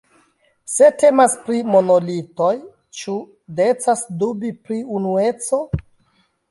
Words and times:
Se 0.75 0.87
temas 1.03 1.35
pri 1.49 1.59
monolitoj, 1.73 2.49
ĉu 3.03 3.21
decas 3.63 4.05
dubi 4.25 4.55
pri 4.65 4.83
unueco? 4.99 5.67